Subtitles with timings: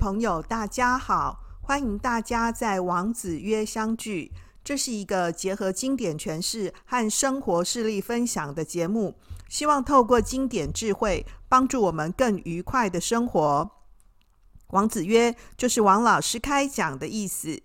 [0.00, 1.40] 朋友，大家好！
[1.60, 4.32] 欢迎大家在王子约相聚。
[4.64, 9.14] 这是一个结合经典诠释和生活事例分享的节目，
[9.50, 13.70] 希望透过经典智慧，帮助我们更愉快的生活。
[14.68, 17.60] 王子约就是王老师开讲的意思。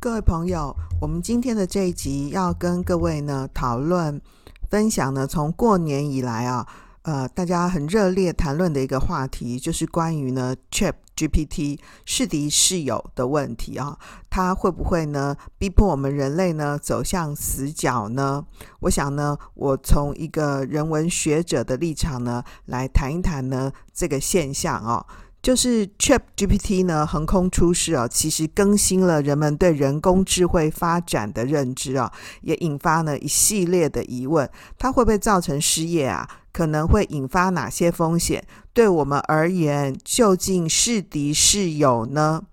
[0.00, 4.20] 各位朋友，我们今天的这一集要跟各位呢讨论
[4.68, 6.66] 分享呢，从过年以来啊。
[7.08, 18.44] 呃，大家很热烈谈论的一个话题，就是关于呢，ChatGPT 是敌是友的问题啊，它会不会呢逼迫我们人类呢走向死角呢？
[18.80, 25.06] 我想呢，我从一个人文学者的立场呢，来谈一谈呢这个现象啊。
[25.40, 36.28] 就是 ChatGPT 呢横空出世啊，其实更新了人们对人工智慧发展的认知啊，也引发了一系列的疑问：它会不会造成失业啊？
[36.52, 38.46] 可能会引发哪些风险？
[38.72, 42.44] 对我们而言，究竟是敌是友呢？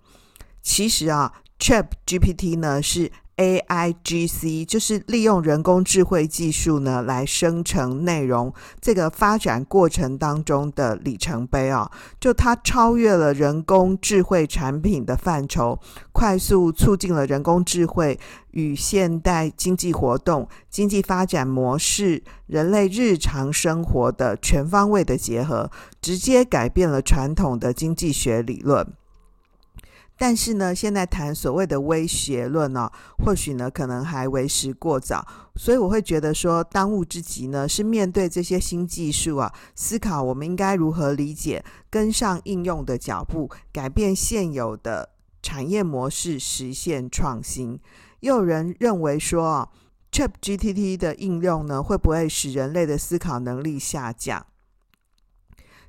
[0.62, 3.12] 其实啊，ChatGPT 呢是。
[3.36, 15.78] AIGC 就是利用人工智慧技术呢来生成内容，这个发展过程当中的里程碑啊，就它超越了人工智慧产品的范畴，
[16.12, 18.18] 快速促进了人工智慧
[18.52, 28.94] 与现代经济活动、经济发展模式、人类日常生活的全方位的结合，直接改变了传统的经济学理论。
[30.18, 32.92] 但是呢，现在谈所谓的威胁论呢、哦，
[33.24, 45.10] 或许呢可能还为时过早，所以我会觉得说，当务之急呢是面对这些新技术啊，思考我们应该如何理解，跟上应用的脚步，改变现有的
[45.42, 47.78] 产业模式，实现创新。
[48.20, 49.68] 又有人认为说啊
[50.10, 54.46] ，ChatGPT 的应用呢，会不会使人类的思考能力下降？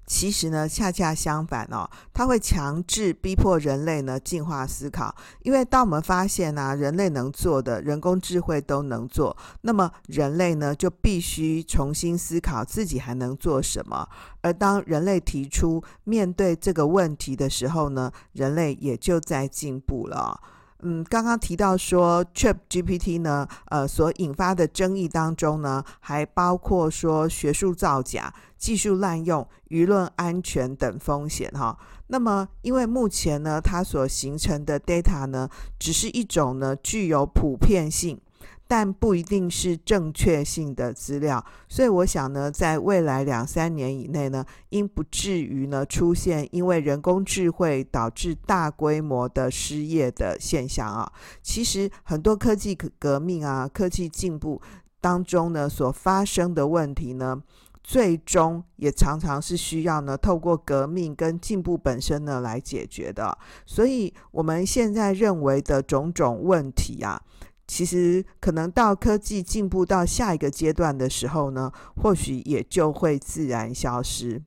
[0.07, 5.13] 其实呢，恰恰相反哦，它会强制逼迫人类呢进化思考。
[5.43, 14.07] 因为当我们发现呢、啊，人类能做的，人工智慧都能做，那么人类呢就必须重新思考自己还能做什么。
[14.39, 20.39] 而当人类提出面对这个问题的时候呢，人类也就在进步了。
[20.83, 31.77] 嗯，刚刚提到说 ChatGPT 呢，呃，所引发的争议当中呢，还包括说学术造假、技术滥用、舆论安全等风险哈。
[32.07, 35.49] 那么，因为目前呢，它所形成的 data 呢，
[35.79, 38.21] 只是一种呢具有普遍性。
[38.69, 51.09] 但不一定是正确性的资料，所以我想呢，在未来两三年以内呢，应不至于呢出现因为人工智慧导致大规模的失业的现象啊。
[51.41, 54.61] 其实很多科技革命啊、科技进步
[54.99, 57.41] 当中呢所发生的问题呢，
[57.81, 63.37] 最终也常常是需要呢透过革命跟进步本身呢来解决的。
[63.65, 67.21] 所以我们现在认为的种种问题啊。
[67.67, 74.41] 其实，可能到科技进步到下一个阶段的时候呢，或许也就会自然消失。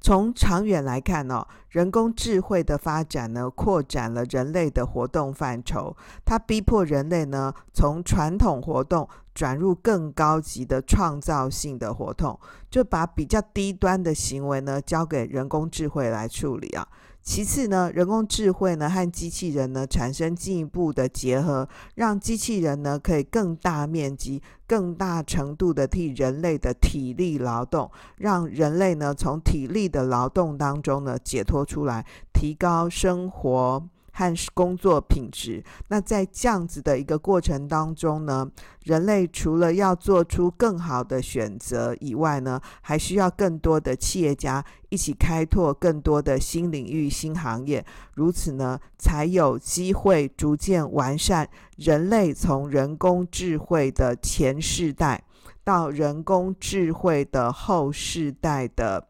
[0.00, 12.38] 从长远来看呢，人工智慧的发展呢，扩展了人类的活动范畴，它逼迫人类呢，从传统活动转入更高级的创造性的活动，
[12.70, 16.88] 就把比较低端的行为呢，交给人工智慧来处理啊。
[17.22, 33.86] 其次呢，人工智慧呢和机器人呢产生进一步的结合，让机器人呢可以更大面积、更大程度的替人类的体力劳动，让人类呢从体力的劳动当中呢解脱出来，提高生活。
[34.20, 35.64] 和工作品质。
[35.88, 38.46] 那在这样子的一个过程当中呢，
[38.84, 47.82] 人类除了要做出更好的选择以外呢，还需要更多的企业家一起开拓更多的新领域、新行业。
[48.14, 55.24] 如此呢，才有机会逐渐完善人类从人工智慧的前世代
[55.64, 59.08] 到人工智慧的后世代的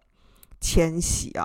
[0.60, 1.44] 迁徙啊。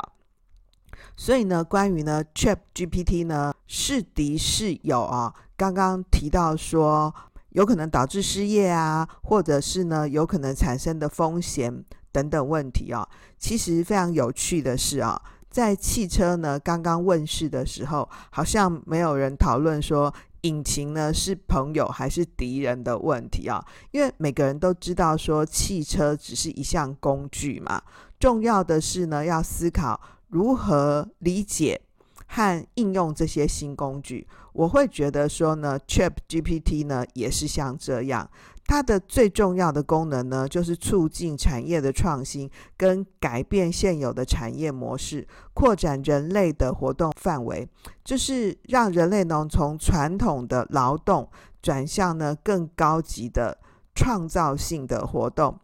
[1.18, 5.34] 所以呢，关于呢，ChatGPT 呢是敌是友啊？
[5.58, 7.14] 刚刚提到说
[7.50, 13.08] 有可能导致失业啊，或者是呢有可能产生的风险等等问题啊。
[13.38, 27.82] 其实非常有趣的是啊，在汽车呢刚刚问世的时候，好像没有人讨论说引擎呢是朋友还是敌人的问题啊，因为每个人都知道说汽车只是一项工具嘛，
[28.20, 30.00] 重要的是呢要思考。
[30.28, 31.80] 如何理解
[32.28, 34.28] 和应用这些新工具？
[34.54, 38.30] 我会觉得说呢，ChatGPT 呢也是像这样。
[38.68, 47.70] 它的最重要的功能呢，就是促进产业的创新，跟改变现有的产业模式，扩展人类的活动范围，
[48.04, 51.30] 就是让人类能从传统的劳动
[51.62, 53.60] 转向呢更高级的
[53.94, 55.60] 创造性的活动。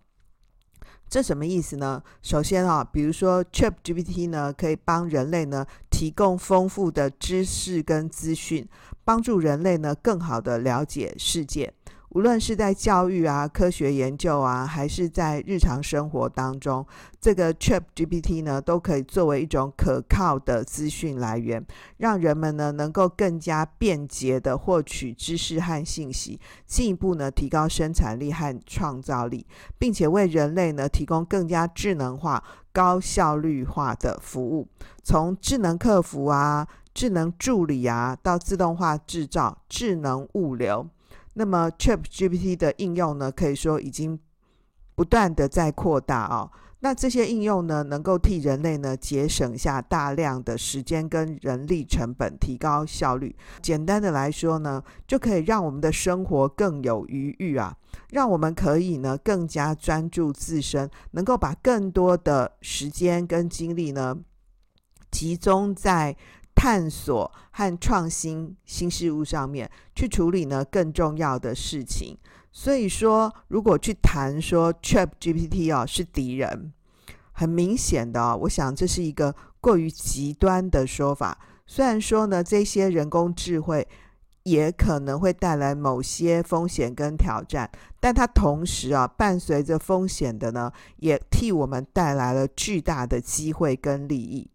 [1.11, 2.01] 这什么意思呢？
[2.21, 8.65] 首先啊，比如说 ChatGPT 呢，可以帮人类呢提供丰富的知识跟资讯，
[9.03, 11.73] 帮助人类呢更好的了解世界。
[12.13, 16.85] 无论是在教育啊、科学研究啊，还是在日常生活当中，
[17.21, 21.65] 这个 ChatGPT 呢，都可以作为一种可靠的资讯来源，
[21.99, 29.45] 让人们呢能够更加便捷地获取知识和信息，进一步呢提高生产力和创造力，
[29.79, 32.43] 并且为人类呢提供更加智能化、
[32.73, 34.67] 高效率化的服务，
[35.01, 40.85] 从智能客服啊、智能助理啊，到自动化制造、智能物流。
[41.33, 44.19] 那么 ChatGPT 的应用呢，可以说已经
[44.95, 46.51] 不断的在扩大哦。
[46.83, 53.35] 那这些应用呢，能够替人类呢节省下大量的时间跟人力成本，提高效率。
[53.61, 57.77] 简单的来说呢，就可以让我们的生活更有余裕啊，
[58.09, 64.17] 让我们可以呢更加专注自身，能够把更多的时间跟精力呢
[65.11, 66.17] 集中在。
[66.61, 72.15] 探索和创新新事物上面去处理呢更重要的事情，
[72.51, 76.71] 所以说如果去谈说 ChatGPT 哦是敌人，
[77.31, 81.35] 很明显的，我想这是一个过于极端的说法。
[81.65, 83.87] 虽然说呢这些人工智慧
[84.43, 87.67] 也可能会带来某些风险跟挑战，
[87.99, 94.47] 但它同时啊伴随着风险的呢，也替我们带来了巨大的机会跟利益。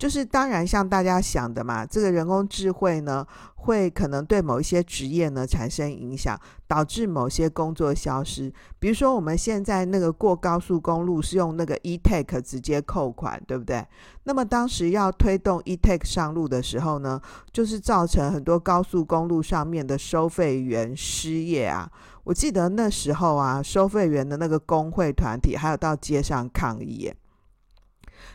[0.00, 3.22] 就是当然像大家想的嘛，这个人工智慧呢，
[3.54, 8.50] 会可能对某一些职业呢产生影响，导致某些工作消失。
[8.78, 13.86] 比如说我们现在那个过高速公路是用那个 e-tag 直接扣款，对不对？
[14.24, 17.20] 那么当时要推动 e-tag 上路的时候呢，
[17.52, 21.86] 就是造成很多高速公路上面的收费员失业啊。
[22.24, 27.12] 我记得那时候啊，收费员的那个工会团体还有到街上抗议。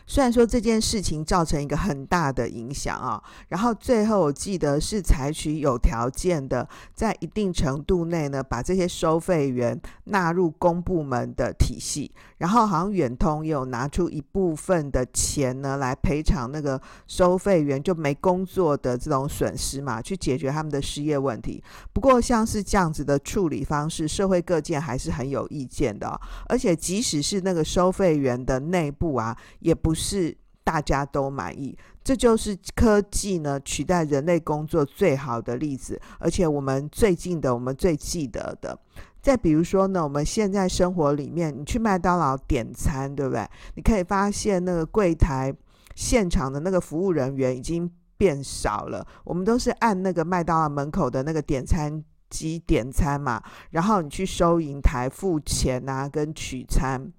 [0.06, 21.62] 虽然说这件事情造成一个很大的影响啊，然后最后我记得是采取有条件的，在一定程度内呢，把这些收费员纳入公部门的体系，然后好像远通也有拿出一部分的钱呢来赔偿那个收费员就没工作的这种损失嘛，去解决他们的失业问题。
[21.92, 38.78] 不过像是这样子的处理方式，社会各界还是很有意见的，而且即使是那个收费员的内部啊，也不是大家都满意，这就是科技呢取代人类工作最好的例子，而且我们最近的，我们最记得的。
[39.22, 43.44] 再比如说呢，我们现在生活里面，你去麦当劳点餐，对不对？
[43.74, 45.52] 你可以发现那个柜台
[45.96, 57.12] 现场的那个服务人员已经变少了，我们都是按那个麦当劳门口的那个点餐机点餐嘛，然后你去收银台付钱啊，跟取餐。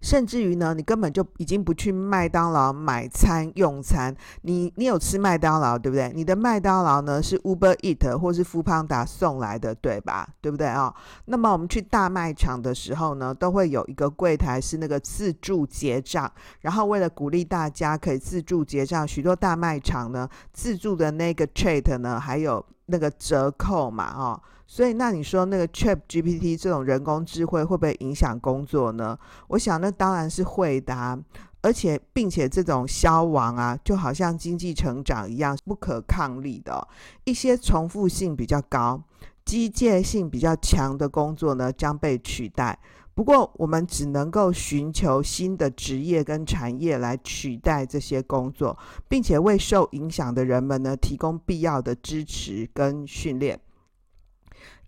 [0.00, 6.12] 甚至于呢，你根本就已经不去麦当劳买餐用餐，你你有吃麦当劳对不对？
[6.14, 10.28] 你的麦当劳呢是 Uber Eat 或是 Foodpanda 送来的对吧？
[10.40, 10.94] 对不对啊、哦？
[11.26, 16.30] 那么我们去大卖场的时候呢，都会有一个柜台是那个自助结账，
[16.60, 24.40] 然后为了鼓励大家可以自助结账，许多大卖场呢自助的那个 Chat 呢还有那个折扣嘛，哦。
[24.70, 29.18] 所以，那你说那个 ChatGPT 这种人工智慧会不会影响工作呢？
[29.48, 31.18] 我想，那当然是会的啊，
[31.62, 36.86] 而且，并且这种消亡啊，就好像经济成长一样不可抗力的。
[37.24, 39.02] 一些重复性比较高、
[39.42, 42.78] 机械性比较强的工作呢，将被取代。
[43.14, 53.58] 不过，我们只能够寻求新的职业跟产业来取代这些工作，并且为受影响的人们呢，提供必要的支持跟训练。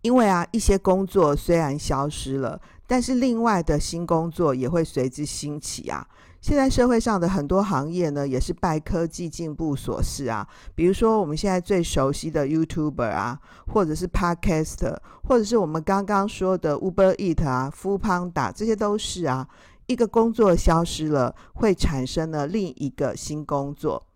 [0.02, 6.06] 因为啊，一些工作虽然消失了，但是另外的新工作也会随之兴起啊。
[6.40, 10.48] 现在社会上的很多行业呢，也是拜科技进步所赐啊。
[10.74, 19.46] 比如说我们现在最熟悉的 YouTuber 啊，或者是 Podcaster，或者是我们刚刚说的 Uber Eat 啊、Foodpanda，这些都是啊。
[19.86, 24.06] 一个工作消失了，会产生了另一个新工作。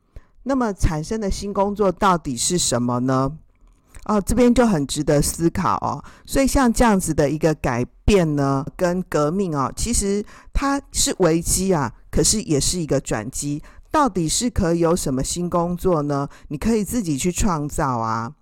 [0.45, 3.37] 那么产生的新工作到底是什么呢？
[4.05, 6.03] 哦，这边就很值得思考哦。
[6.27, 13.63] 所以像这样子的一个改变呢，跟革命哦，其实它是危机啊，可是也是一个转机。
[13.91, 16.29] 到底是可以有什么新工作呢？
[16.49, 18.33] 你可以自己去创造啊。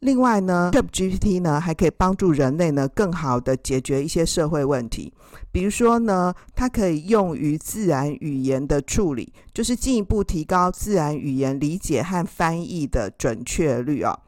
[0.00, 5.12] 另外呢，ChatGPT 呢还可以帮助人类呢更好的解决一些社会问题，
[5.50, 14.18] 比如说呢，它可以用于自然语言的处理，就是进一步提高自然语言理解和翻译的准确率啊。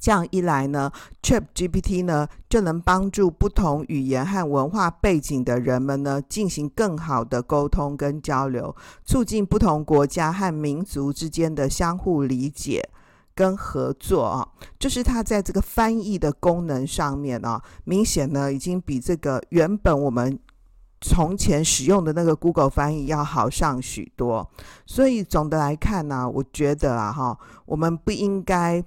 [0.00, 0.90] 这样一来呢
[1.22, 12.88] ，ChatGPT 呢就能帮助不同语言和文化背景的人们呢进行更好的沟通跟交流，促进不同国家和民族之间的相互理解
[13.34, 14.48] 跟合作啊。
[14.78, 20.38] 就是它在这个翻译的功能上面啊，明显呢已经比这个原本我们
[21.02, 24.50] 从前使用的那个 Google 翻译要好上许多。
[24.86, 28.82] 所以总的来看呢，我觉得啊哈，我们不应该。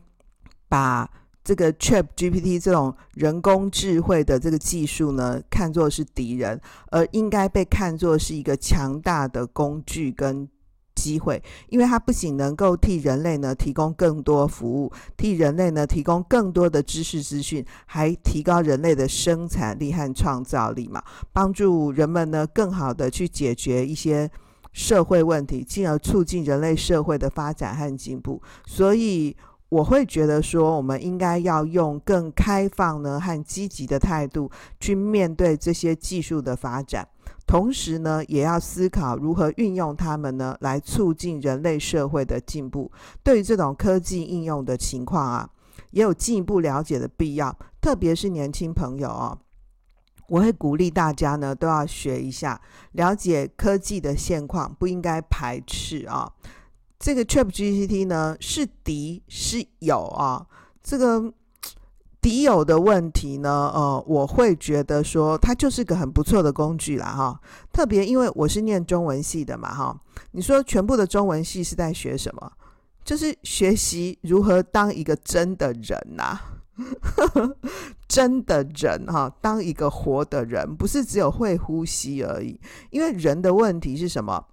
[0.74, 1.08] 把
[1.44, 10.50] 这个 ChatGPT 这种人工智慧的这个技术呢，看作是敌人，而应该被看作是一个强大的工具跟
[10.96, 24.28] 机会，因为它不仅能够替人类呢提供更多服务，替人类呢提供更多的知识资讯，还提高人类的生产力和创造力嘛，帮助人们呢更好的去解决一些
[24.72, 29.38] 社会问题，进而促进人类社会的发展和进步，所以。
[29.74, 37.08] 我会觉得说，我们应该要用更开放呢和积极的态度去面对这些技术的发展，
[37.48, 42.92] 同时呢，也要思考如何运用它们呢来促进人类社会的进步。
[43.24, 45.50] 对于这种科技应用的情况啊，
[45.90, 49.36] 也有进一步了解的必要，特别是年轻朋友哦，
[50.28, 52.62] 我会鼓励大家呢都要学一下，
[52.92, 56.32] 了解科技的现况，不应该排斥啊。
[57.04, 60.48] 这个 ChatGPT 呢是敌是友啊？
[60.82, 61.34] 这个
[62.22, 67.42] 敌友的问题呢，呃，我会觉得说它就是个很不错的工具啦，哈。
[67.74, 70.02] 特别因为我是念中文系的嘛，哈。
[70.32, 72.50] 你说全部的中文系是在学什么？
[73.04, 76.56] 就是学习如何当一个真的人呐、啊，
[78.08, 82.58] 真的人哈，当一个活的人，不是只有会呼吸而已。
[82.92, 84.46] 因为人的问题是什么？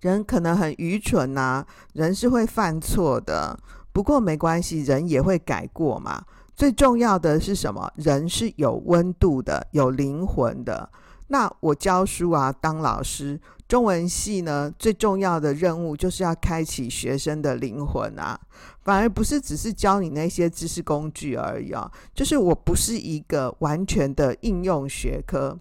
[0.00, 3.58] 人可能很愚蠢呐、人是会犯错的，
[3.92, 6.24] 不过没关系，人也会改过嘛。
[6.54, 7.90] 最重要的是什么？
[7.96, 10.90] 人是有温度的，有灵魂的。
[11.28, 13.38] 那我教书啊，当老师，
[13.68, 18.38] 中文系呢，最重要的任务就是要开启学生的灵魂啊，
[18.82, 21.90] 反而不是只是教你那些知识工具而已啊。
[22.14, 25.58] 就是我不是一个完全的应用学科。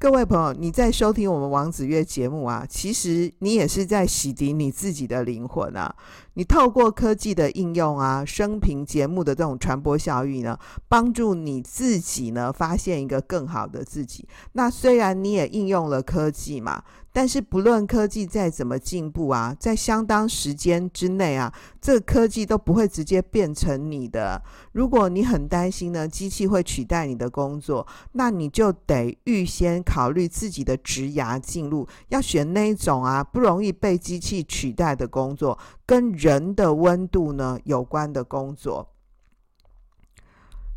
[0.00, 5.92] 各位朋友，你在收听我们王子月节目啊，其实你也是在洗涤你自己的灵魂啊。
[6.38, 14.24] 你透过科技的应用啊，生平节目的这种传播效益呢，帮助你自己呢发现一个更好的自己。
[14.52, 16.84] 那虽然你也应用了科技嘛。
[17.10, 24.40] 但是不论科技再怎么进步啊，在相当时间之内啊，这个科技都不会直接变成你的。
[24.70, 38.90] 如果你很担心呢，机器会取代你的工作，那你就得预先考虑自己的职涯进路，要选那一种啊不容易被机器取代的工作，跟人的温度呢有关的工作。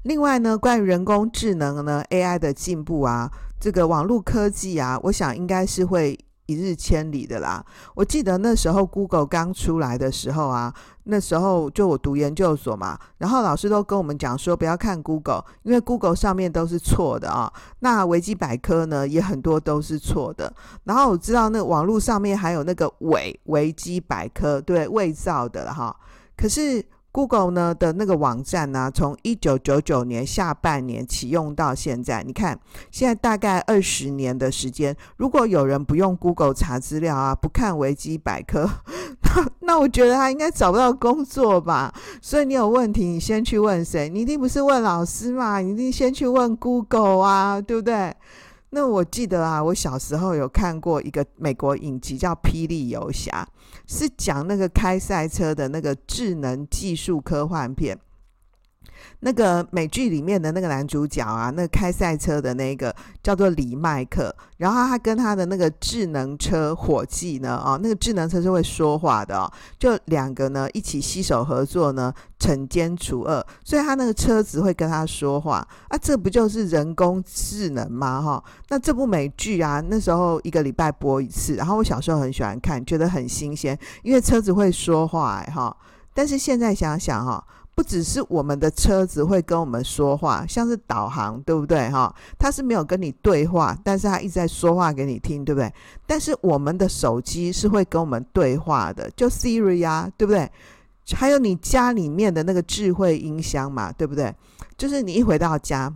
[0.04, 6.18] 另外呢，关于人工智能呢，AI 的进步啊，这个网络科技啊，我想应该是会。
[6.52, 7.64] 一日千里的啦！
[7.96, 10.74] 我记得那时候 Google 刚出来的时候啊，
[11.06, 17.52] 那时候就我读研究所嘛，然后老师都跟我们讲说不要看 Google，因为 Google 上面都是错的啊。
[17.80, 20.54] 那维基百科呢也很多都是错的。
[20.84, 25.96] 然后我知道那网络上面还有那个伪维基百科，对，伪造的哈。
[26.36, 26.84] 可是。
[27.12, 32.58] Google 呢的那个网站呢，从一九九九年下半年启用到现在，你看
[32.90, 34.96] 现在大概二十年的时间。
[35.18, 38.70] 如果有人不用 Google 查资料啊，不看维基百科，
[39.24, 41.94] 那那我觉得他应该找不到工作吧。
[42.22, 44.08] 所以你有问题，你先去问谁？
[44.10, 45.60] 你一定不是问老师嘛？
[45.60, 48.16] 你一定先去问 Google 啊，对不对？
[48.74, 53.46] 那我记得啊，我小时候有看过一个美国影集叫《霹雳游侠》，
[53.94, 58.00] 是讲那个开赛车的那个智能技术科幻片。
[59.22, 78.22] 那个美剧里面的那个男主角啊，那个开赛车的那个叫做李麦克，然后他跟他的那个智能车伙计呢，啊，那个智能车是会说话的哦，就两个呢一起携手合作呢，惩奸除恶，所以他那个车子会跟他说话啊，这不就是人工智能吗？
[78.22, 85.76] 哈，那这部美剧啊，那时候一个礼拜播一次，然后我小时候很喜欢看，觉得很新鲜，因为车子会说话，哎哈，
[86.14, 87.44] 但是现在想想哈。
[87.74, 91.90] 不只是我们的车子会跟我们说话，像是导航，对不对？
[91.90, 95.74] 哈，它是没有跟你对话，但是它一直在说话给你听，对不对？
[96.06, 100.50] 但是我们的手机是会跟我们对话的，就 Siri 啊，对不对？
[101.14, 104.34] 还有你家里面的那个智慧音箱嘛，对不对？
[104.78, 105.92] 就是你一回到家，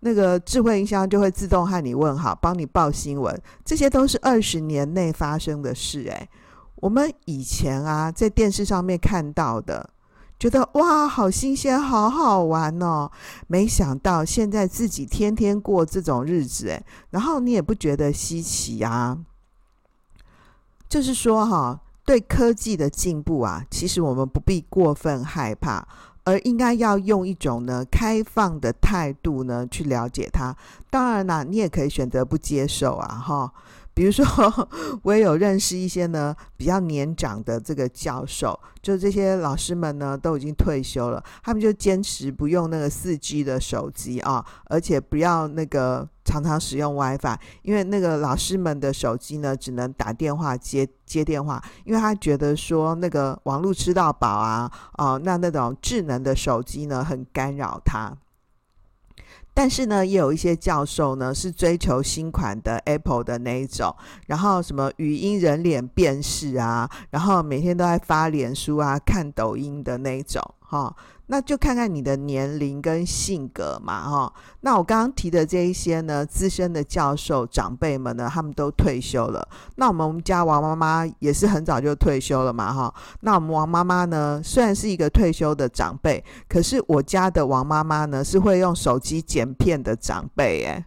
[0.00, 6.02] 那个智慧音箱就会自动和你问好，帮你报新闻，这些都是二十年内发生的事。
[6.08, 6.28] 诶，
[6.76, 9.88] 我们以前啊，在电视上面看到的，
[10.40, 13.10] 觉得哇，好新鲜，好好玩哦。
[13.46, 19.18] 没想到现在自己天天过这种日子，诶，然后你也不觉得稀奇啊。
[20.88, 25.86] 就是说哈，对科技的进步啊，其实我们不必过分害怕。
[26.24, 30.54] 而应该要用一种呢开放的态度呢去了解它。
[30.90, 33.52] 当然啦，你也可以选择不接受啊，哈。
[33.92, 34.24] 比如说，
[35.02, 58.16] 我也有认识一些呢比较年长的这个教授，就这些老师们呢都已经退休了，他们就坚持不用那个四 G 的手机啊，而且不要那个常常使用 WiFi，因为那个老师们的手机呢只能打电话接接电话，因为他觉得说那个网络吃到饱啊，哦，那那种智能的手机呢很干扰他。
[59.52, 63.94] 但是呢，也有一些教授呢是追求新款的 Apple 的那一种，
[64.26, 70.94] 然后什么语音人脸辨识啊，然后每天都在发脸书啊、看抖音的那一种，哈。
[71.32, 74.32] 那就看看你的年龄跟性格嘛，哈。
[74.62, 79.48] 那我刚刚提的这一些呢，资深的教授长辈们呢，他们都退休了。
[79.76, 82.92] 那我们家王妈妈也是很早就退休了嘛，哈。
[83.20, 90.84] 那我们王妈妈呢，虽然是一个退休的长辈，可是我家的王妈妈呢，是会用手机剪片的长辈，诶。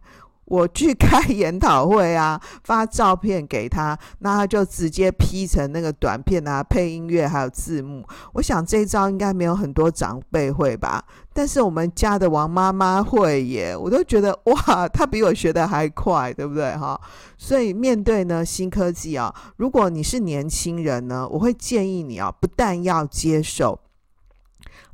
[0.53, 8.05] 我去开研讨会啊，发照片给他， 那他就直接 P 成那个短片啊，配音乐还有字幕。
[8.33, 17.01] 我想这一招应该没有很多长辈会吧，但是我们家的王妈妈会耶，我都觉得哇，她比我学的还快，对不对哈？
[17.35, 23.79] 所以面对呢新科技啊，如果你是年轻人呢，我会建议你啊，不但要接受。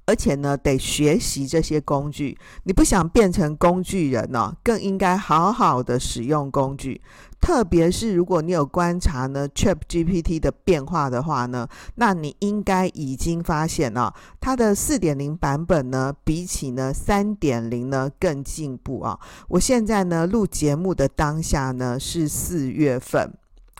[0.10, 2.36] 而且呢，得学习这些工具。
[2.64, 7.00] 你不想变成工具人呢，更应该好好的使用工具。
[7.40, 19.20] 特别是如果你有观察呢，ChatGPT 的变化的话呢，那你应该已经发现啊它的四点零版本呢，比起呢三点零呢更进步啊。
[19.48, 23.32] 我现在呢录节目的当下呢是四月份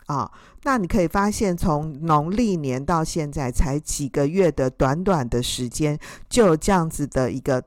[0.06, 0.30] 啊。
[0.62, 7.62] 那你可以发现，从农历年到现在才几个月的短短的时间，就有这样子的一个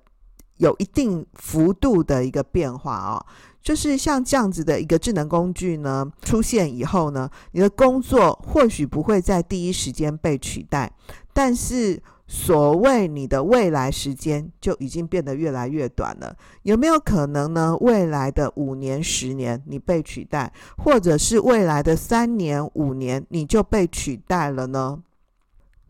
[0.58, 3.26] 有一定幅度的一个变化哦。
[3.62, 10.92] 就是像这样子的一个智能工具呢出现以后呢，你的工作或许不会在第一时间被取代，
[11.34, 12.02] 但是。
[12.26, 17.76] 所谓你的未来时间就已经变得越来越短了，有没有可能呢？
[17.82, 25.04] 未来的五年、十年你被取代，或者是未来的三年、五年你就被取代了呢？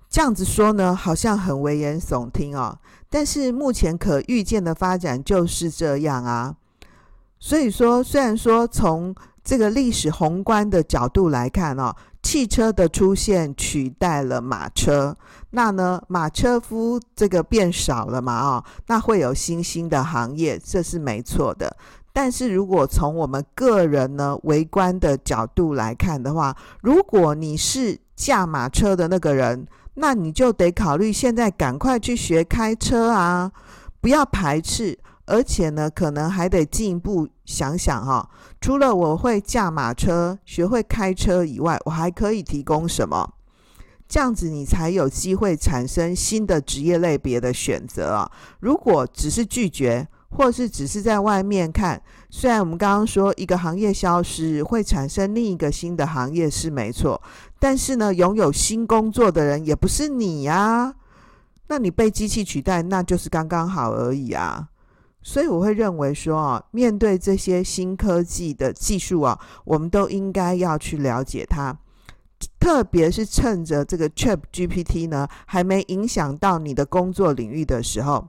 [0.09, 2.79] 这样子说呢，好像很危言耸听哦。
[3.09, 6.55] 但是目前可预见的发展就是这样啊。
[7.39, 11.95] 所以说，虽然说从这个历史宏观的角度来看哦。
[12.23, 15.15] 汽车的出现取代了马车，
[15.51, 18.39] 那呢，马车夫这个变少了嘛？
[18.41, 21.75] 哦，那会有新兴的行业，这是没错的。
[22.13, 33.51] 但是如果从我们个人呢围观的角度来看的话，如果你是驾马车的那个人，那你就得考虑现在赶快去学开车啊，
[33.99, 34.97] 不要排斥。
[35.25, 43.33] 而且呢，可能还得进一步想想哈，除了我会驾马车、学会开车以外，我还可以提供什么？
[44.05, 48.31] 这样子你才有机会产生新的职业类别的选择啊！
[48.59, 57.19] 如果只是拒绝，或是只是在外面看，虽然我们刚刚说一个行业消失会产生另一个新的行业是没错，
[57.59, 60.93] 但是呢，拥有新工作的人也不是你呀，
[61.67, 64.67] 那你被机器取代，那就是刚刚好而已啊。
[65.23, 71.77] 所以我会认为说啊，面对这些新科技的技术啊，我们都应该要去了解它，
[72.59, 78.27] 特别是趁着这个 ChatGPT 呢还没影响到你的工作领域的时候，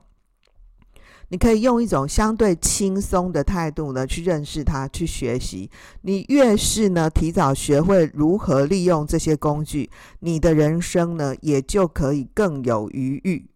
[1.27, 5.69] 你可以用一种相对轻松的态度呢去认识它，去学习。
[6.03, 9.89] 你越是呢提早学会如何利用这些工具，
[10.21, 13.49] 你的人生呢也就可以更有余裕。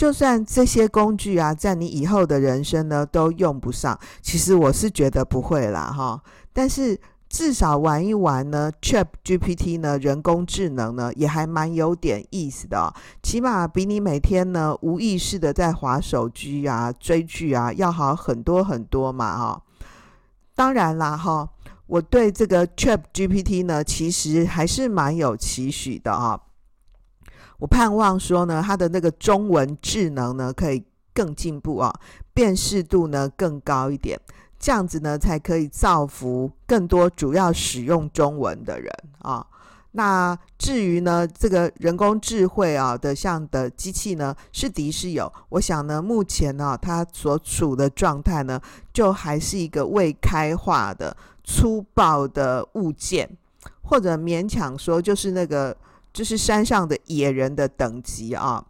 [0.00, 6.18] 就算这些工具啊，在你以后的人生呢都用不上，其实我是觉得不会啦哈。
[6.54, 12.90] 但是至少玩一玩呢，ChatGPT 呢，人工智能呢，也还蛮有点意思的。
[13.22, 19.62] 起码比你每天呢无意识的在滑手机啊、追剧啊要好很多很多嘛哈。
[20.54, 21.46] 当然啦哈，
[21.86, 26.40] 我对这个 ChatGPT 呢，其实还是蛮有期许的哈。
[27.60, 30.82] 我盼望说呢，它的那个中文智能呢可以
[31.14, 31.94] 更进步啊，
[32.34, 34.18] 辨识度呢更高一点，
[34.58, 39.46] 这样子呢才可以造福更多主要使用中文的人啊。
[39.92, 45.30] 那至于呢，这个人工智慧啊的像的机器呢，是敌是友？
[45.48, 48.60] 我想呢，目前呢，它所处的状态呢，
[48.92, 53.28] 就还是一个未开化的粗暴的物件，
[53.82, 55.76] 或者勉强说就是那个
[56.12, 58.64] 这是山上的野人的等级啊。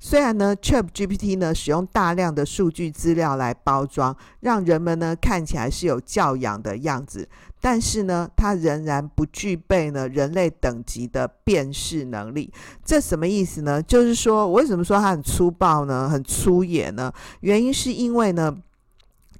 [0.00, 7.28] 虽然呢，ChatGPT 呢使用大量的数据资料来包装，让人们呢看起来是有教养的样子，
[7.60, 12.52] 但是呢，它仍然不具备呢人类等级的辨识能力。
[12.84, 13.82] 这什么意思呢？
[13.82, 16.08] 就是说，我为什么说它很粗暴呢？
[16.08, 17.12] 很粗野呢？
[17.40, 18.56] 原因是因为呢。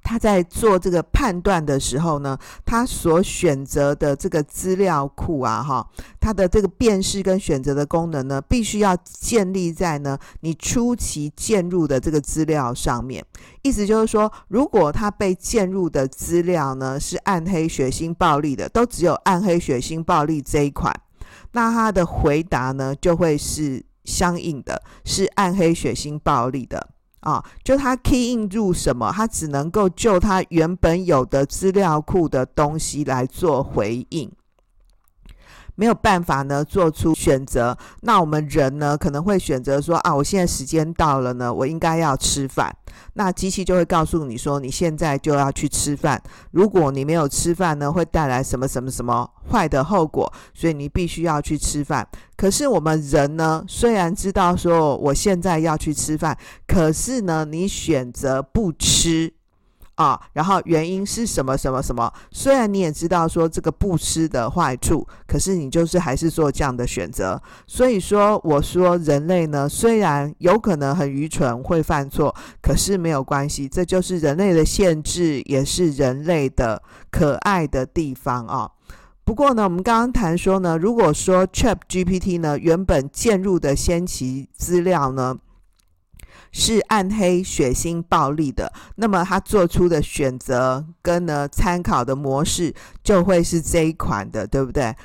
[0.09, 5.87] 他在做这个判断的时候呢，他所选择的这个资料库啊，哈，
[6.19, 13.23] 他的这个辨识跟选择的功能呢，必须要建立在呢你初期建入的这个资料上面。
[13.61, 20.91] 意思就是说，如果他被建入的资料呢是暗黑、血腥、暴力的，都只有暗黑、血腥、暴力这一款，
[21.51, 26.89] 那他的回答呢就会是相应的，是暗黑、血腥、暴力的。
[27.21, 34.31] 啊，就他 key in 入什么，他只能够就他原本有的资料库的东西来做回应。
[35.79, 37.77] 没有办法呢，做出选择。
[38.01, 42.75] 那我们人呢，可能会选择说啊，我现在时间到了呢，我应该要吃饭。
[43.13, 46.21] 那机器就会告诉你说，你现在就要去吃饭。
[46.51, 52.05] 如果你没有吃饭呢，会带来什么什么什么坏的后果，所以你必须要去吃饭。
[52.35, 56.37] 可是我们人呢，虽然知道说我现在要去吃饭，
[56.67, 59.38] 可是呢，你选择不吃。
[59.99, 62.09] 啊，然后原因是什么什么什么？
[62.31, 67.41] 虽然你也知道说这个不吃的坏处，可是你就是还是做这样的选择。
[67.67, 76.81] 所以说，我说人类呢，虽然有可能很愚蠢，会犯错，可是没有关系，这就是人类的限制，也是人类的
[77.11, 78.71] 可爱的地方啊。
[79.25, 85.35] 不过呢，我们刚刚谈说呢，如果说 ChatGPT 呢原本建入的先期资料呢，
[86.51, 94.95] 是暗黑、血腥、暴力的，那么他做出的选择跟呢参考的模式就会是这一款的，对不对？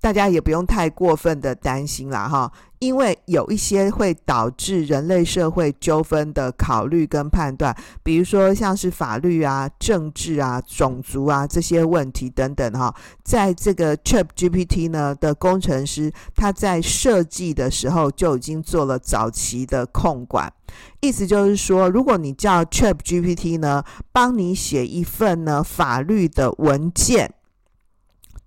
[0.00, 20.52] 大家也不用太过分的担心啦，哈，因为有一些会导致人类社会纠纷的考虑跟判断，比如说像是法律啊、政治啊、种族啊这些问题等等，哈，在这个 ChatGPT 呢的工程师他在设计的时候就已经做了早期的控管，
[21.00, 23.82] 意思就是说，如果你叫 ChatGPT 呢
[24.12, 27.32] 帮你写一份呢法律的文件。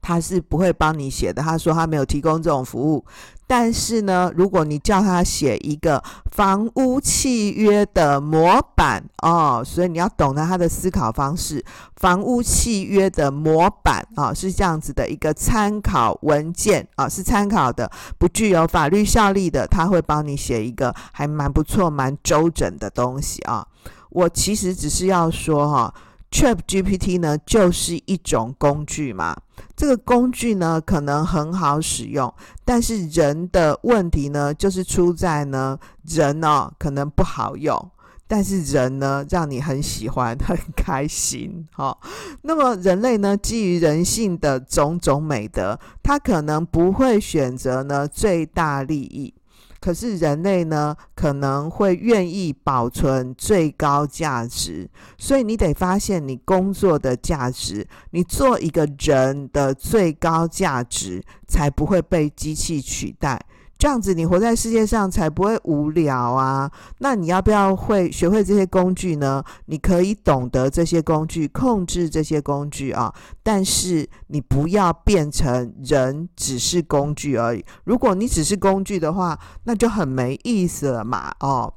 [0.10, 3.06] 他是不会帮你写的，他说他没有提供这种服务。
[3.46, 11.64] 但是呢，如果你叫他写一个房屋契约的模板哦，所以你要懂得他的思考方式。
[11.98, 19.68] 房屋契约的模板啊，是这样子的一个参考文件啊，是参考的，不具有法律效力的。
[19.68, 23.64] 他会帮你写一个还蛮不错、蛮周整的东西啊。
[24.10, 25.94] 我其实只是要说哈。
[26.32, 29.36] ChatGPT 呢，就是一种工具嘛。
[29.76, 37.92] 这个工具呢，可能很好使用，但是人的问题呢，就是出在呢，人哦，可能不好用，
[38.28, 41.68] 但是人呢，让你很喜欢、很开心。
[41.72, 41.98] 好、哦，
[42.44, 49.34] 那么人类呢，基于人性的种种美德，他可能不会选择呢最大利益。
[49.80, 63.40] 可是人类呢，可能会愿意保存最高价值，所以你得发现你工作的价值，你做一个人的最高价值，才不会被机器取代。
[63.80, 66.70] 这样子，你活在世界上才不会无聊啊！
[66.98, 69.42] 那你要不要会学会这些工具呢？
[69.68, 77.64] 你可以懂得这些工具，控制这些工具啊，但是你不要变成人只是工具而已。
[77.86, 81.34] 如果你只是工具的话，那就很没意思了嘛！
[81.40, 81.74] 哦，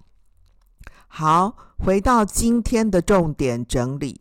[1.07, 4.21] 好，回到今天的重点整理，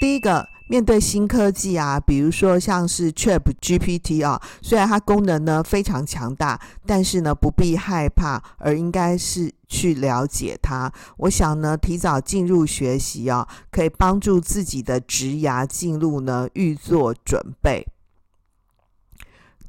[0.00, 0.46] 第一个。
[0.70, 10.92] 面对新科技啊，比如说像是 ChatGPT 啊，虽然它功能呢非常强大，但是呢不必害怕，而应该是去了解它。
[11.16, 17.84] 我想呢，提早进入学习啊，可以帮助自己的职涯进入呢预做准备。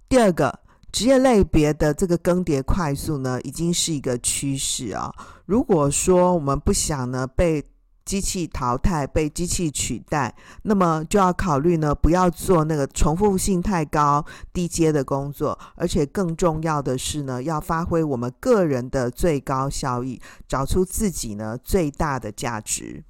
[0.07, 0.59] 第二个，
[0.91, 5.11] 职业类别的这个更迭快速呢，已经是一个趋势啊。
[5.47, 7.63] 如果说我们不想呢被
[8.11, 23.05] 机器淘汰、被机器取代，那么就要考虑呢，不要做那个重复性太高、低阶的工作，而且更重要的是呢，要发挥我们个人的最高效益，找出自己呢最大的价值。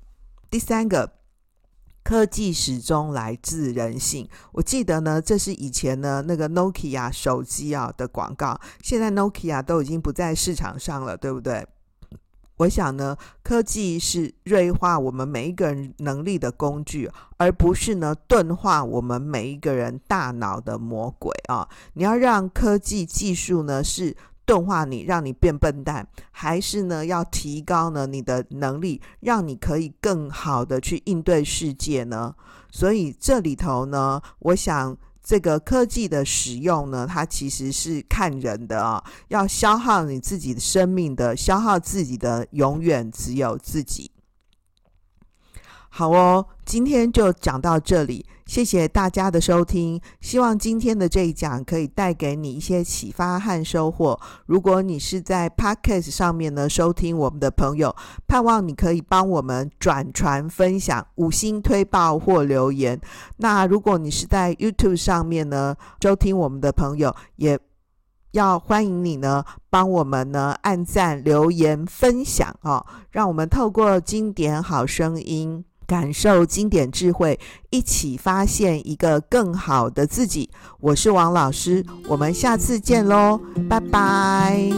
[0.52, 1.14] 第三个。
[2.04, 4.28] 科技始终来自人性。
[4.54, 8.60] 我记得呢，这是以前呢那个 Nokia 手机啊的广告。
[8.82, 11.64] 现在 Nokia 都已经不在市场上了，对不对？
[12.62, 21.67] 我想呢，科技是锐化我们每一个人能力的工具，而不是呢钝化我们每一个人大脑的魔鬼啊！
[21.93, 24.15] 你要让科技技术呢是。
[24.43, 32.36] 钝化你，让你变笨蛋，还是呢要提高呢你的能力，让你可以更好的去应对世界呢？
[32.69, 44.12] 所以这里头呢，我想这个科技的使用呢，它其实是看人的啊，要消耗你自己的生命的，消耗自己的，永远只有自己。
[45.93, 49.99] 好哦，今天就讲到这里，谢谢大家的收听。
[50.21, 54.17] 希望今天的这一讲可以带给你一些启发和收获。
[54.45, 57.93] 如果你是在 Podcast 上面呢收听我们的朋友，
[58.25, 62.99] 盼望你可以帮我们转传分享、五星推爆或留言。
[63.36, 67.60] 那如果你是在 YouTube 上面呢收听我们的朋友，也
[68.32, 75.65] 要欢迎你呢帮我们呢按赞、留言、分享哦，让我们透过经典好声音。
[75.91, 77.38] 感受经典智慧
[77.69, 80.49] 一起发现一个更好的自己。
[80.80, 83.38] 我是王老师我们下次见喽
[83.69, 84.71] 拜拜。